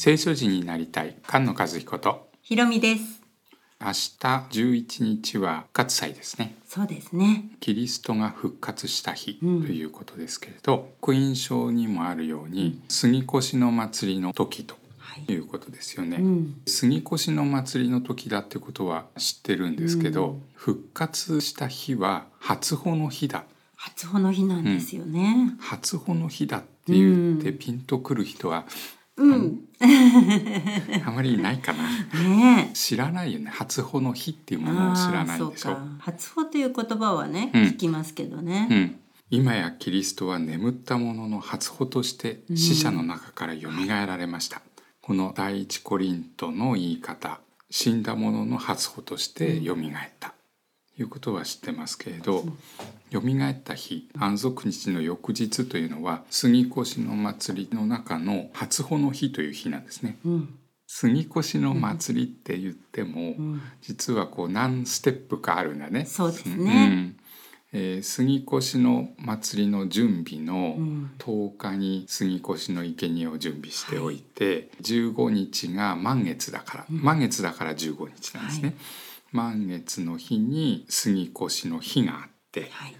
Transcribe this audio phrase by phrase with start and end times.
[0.00, 3.20] 聖書人になりたい菅野和彦とひろみです。
[3.80, 7.46] 明日11日は復活祭ですねそうですね。
[7.58, 15.32] キリストが復活した日とうんいうことですけれど、福音書にもあるように杉越の祭りの時とはい。
[15.32, 16.60] いうことですよね、うん。
[16.64, 25.56] 杉越の祭りの時だってことは知ってるんですけど、うん復活した日は初穂の日だ初穂の日なんですよね。
[25.58, 28.64] 初穂の日だって言ってうんピンとくる人は
[29.18, 29.64] うん。
[31.04, 31.84] あまりいないかな
[32.24, 32.74] ねえ。
[32.74, 35.76] 知らないよね初穂の日っていうものを知らないでしょ。
[36.00, 38.68] 初穂という言葉はね、うん聞きますけどね。
[38.70, 38.96] うん、
[39.30, 44.62] 今やキリストは眠った者の初歩として死者の中からよみがえられました、
[45.00, 50.12] この第一コリントの言い方死んだ者の初歩としてよみがえ
[50.98, 52.44] いうことは知ってますけれど、
[53.10, 60.58] よみがえった日安息日の翌日というのは杉越の祭りの中の初歩の日という日なんですねうん。
[60.86, 63.60] 杉越の祭りって言っても、うん。
[63.82, 66.04] 実はこう何ステップかあるんだね。
[66.06, 66.88] そうですうね。
[66.88, 67.16] ん
[67.72, 71.10] えー杉越の祭りの準備のうん。
[71.18, 78.68] 10日に杉越の生贄を準備しておいて、15日が満月だから、うん満月だから15日なんですね。
[78.68, 78.76] はい
[79.32, 82.96] 満月の日に杉越の日があってはい。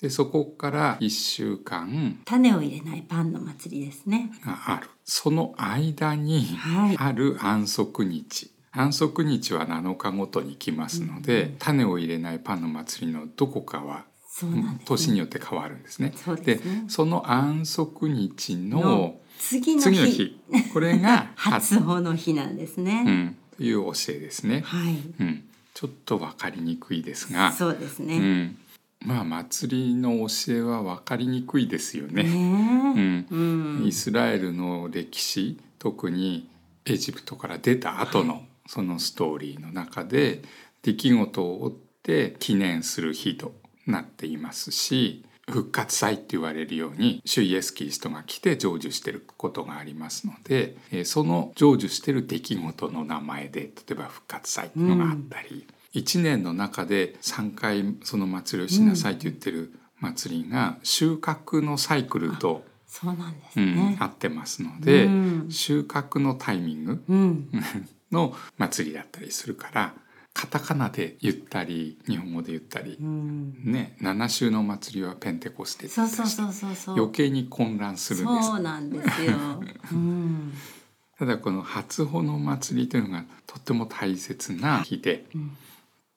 [0.00, 4.30] でそこから1週間種を入れないパンの祭りですね。
[4.44, 6.96] があるその間にはい。
[6.96, 14.80] ある安息日安息日は7日ごとに来ますので、うん種を入れないパンの祭りのどこかはそうなんね。
[14.84, 16.12] 年によって変わるんですね。
[16.44, 16.84] ですね。
[16.88, 19.88] その安息日のの次の日。
[19.88, 20.40] 次の日
[20.72, 23.04] これが 初穂の日なんですね。
[23.04, 24.62] うん、という教えですね。
[24.64, 24.96] はい。
[25.18, 25.44] うん、
[25.78, 28.16] ちょっとわかりにくいですが、そうですね。
[28.16, 28.58] うん、
[29.06, 32.24] まあ祭りの教えはわかりにくいですよね。
[32.24, 33.84] ねうん。
[33.86, 36.48] イスラエルの歴史特に
[36.84, 40.42] エジプトから出た後のそのストーリーの中で
[40.82, 41.72] 出来事を追っ
[42.02, 43.52] て記念する日と
[43.86, 63.96] なっていますし復活祭って言われるように主イエス・キリストが来て成就してることがありますのでえーその成就してる出来事の名前で例えば復活祭っていうのがあったり、1年の中で3回その祭りをしなさいと言ってる祭りが収穫のサイクルとそうなんですうんね。
[64.00, 67.48] 合ってますので、うん収穫のタイミングうん。
[68.10, 69.94] の祭りだったりするから
[70.38, 73.54] カタカナで言ったり日本語で言ったりう、ん。
[73.64, 76.94] ね七週の祭りはペンテコステそうそうそうそうそう。
[76.94, 79.34] 余計に混乱するんですそうなんですよ。
[79.90, 80.52] うん。
[81.18, 85.56] ただこの初穂の祭りというのがとっても大切な日でうん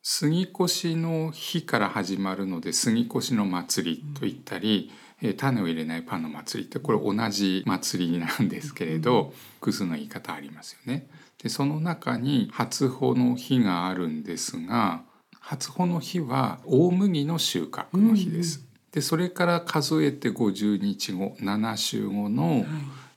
[0.03, 11.07] 杉越の日から始まるので杉越の祭りと言ったり、えー種を入れないパンの祭りってこれ同じ祭りなんですけれど複数の言い方ありますよね。
[11.41, 15.01] でその中に初穂の日があるんですが
[15.39, 18.65] 初穂の日は大麦の収穫の日です。
[18.91, 22.65] でそれから数えて50日後7週後のはい。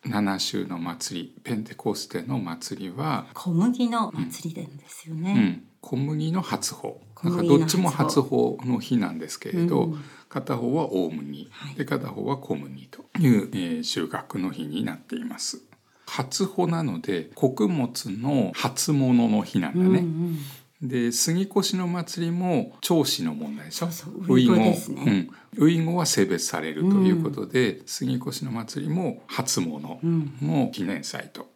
[0.07, 5.35] 7週の祭りペンテコステの祭りは小麦の祭りなんですよね。
[5.37, 10.05] うん、小麦の初穂なんかどっちも初穂の日なんですけれど、うん
[10.35, 15.63] 片方は大麦、はいで片方は小麦という、えー収穫の日になっています。
[16.07, 19.87] 初穂なので穀物の初物の日なんだね。
[19.87, 20.39] うんうん。
[20.87, 23.91] で杉越の祭りも長子の問題でしょ？
[23.91, 25.29] そうそうウイゴですね。
[25.57, 29.99] うん、ウイゴは性別されるということで、杉越の祭りも初物。
[30.03, 30.33] うん。
[30.43, 31.51] の記念祭と。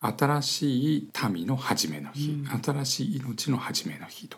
[0.00, 2.62] 新しい民の初めの日、うん。
[2.62, 4.36] 新しい命の初めの日と。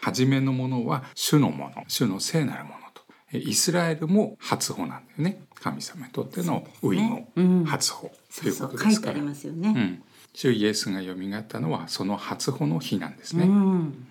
[0.00, 1.82] 初めのものは主のもの。
[1.88, 3.02] 主の聖なるものと。
[3.32, 5.42] えイスラエルも初歩なんだよね。
[5.56, 7.64] 神様にとってのウイゴ、ねうん。
[7.64, 9.14] 初歩というそうそうことですから。
[9.14, 10.02] 書いてありますよね。
[10.34, 14.06] うん、主イエスがよみがえったのはその初歩の日なんですね、うん。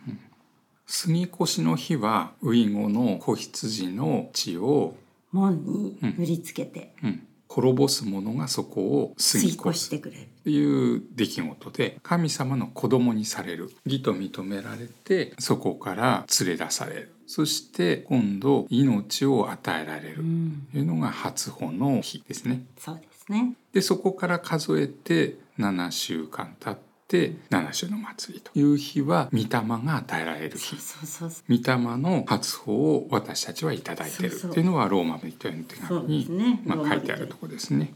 [0.86, 4.96] 杉越の日はウイゴの子羊の血を、
[5.32, 10.28] 門に塗りつけてうん、滅ぼす者がそこを過吸い越してくれる。
[10.44, 20.68] という出来事で神様の子供にされる義と認められてそこから連れ出されるそして今度命を与えられるうん。
[20.72, 22.64] というのが初歩の日ですね。
[22.78, 23.54] そうですね。
[23.74, 26.78] でそこから数えて7週間経っ
[27.08, 31.30] て7週の祭りという日は御霊が与えられる日そう。
[31.50, 36.62] 御霊の初歩を私たちはいただいているそうそうというのはローマ人への手紙に、ね。
[36.66, 37.94] まあ、書いてあるところですね。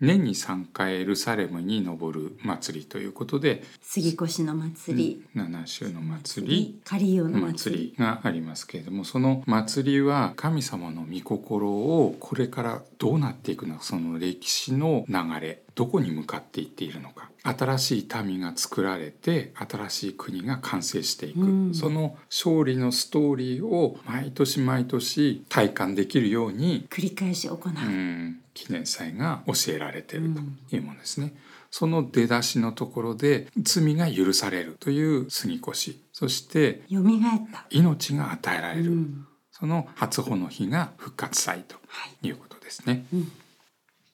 [0.00, 5.24] 年に3回エルサレムに登る祭りということで杉越の祭り。
[5.34, 7.76] 七週の祭りカリオの祭。
[7.76, 27.58] りがありますけれどもその祭りは神様の御心をこれからどうなっていくのかその歴史の流れどこに向かっていっているのか新しい民が作られて新しい国が完成していく、うんその勝利のストーリーを毎年毎年体感できるように、繰り返し行う。
[27.66, 30.30] うん、記念祭が教えられている
[30.68, 31.32] というものですね。
[31.70, 37.04] その出だしのところで罪が許されるという杉越そして蘇っ
[37.52, 37.64] た。
[37.70, 42.28] 命が与えられる、うんその初穂の日が復活祭とはい。
[42.28, 43.04] いうことですね。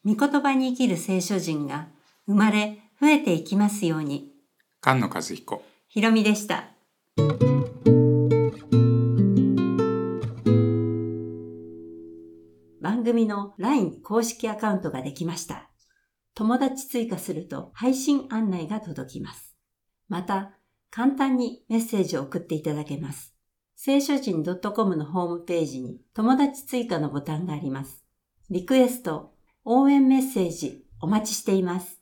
[0.05, 1.87] 御言葉に生きる聖書人が
[2.27, 4.33] 生まれ増えていきますように。
[4.83, 6.65] 菅野和彦ひろみでした。
[13.07, 15.71] 組の LINE 公式アカウントができました。
[16.35, 19.57] 友達追加すると配信案内が届きます。
[20.09, 20.59] また、
[20.91, 23.33] 簡単にメッセージを送っていただけます。
[23.77, 28.05] 聖書人 .com のホームページに友達追加のボタンがあります。
[28.51, 31.96] リクエスト、応援メッセージお待ちしています。